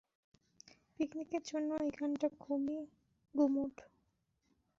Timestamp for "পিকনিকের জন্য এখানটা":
0.95-2.27